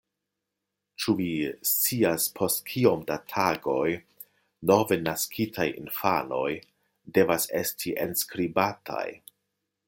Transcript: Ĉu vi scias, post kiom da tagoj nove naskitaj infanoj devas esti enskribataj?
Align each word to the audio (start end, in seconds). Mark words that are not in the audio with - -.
Ĉu 1.03 1.13
vi 1.17 1.27
scias, 1.71 2.25
post 2.39 2.63
kiom 2.71 3.03
da 3.11 3.17
tagoj 3.33 3.91
nove 4.71 4.97
naskitaj 5.09 5.69
infanoj 5.83 6.49
devas 7.19 7.47
esti 7.63 7.95
enskribataj? 8.09 9.05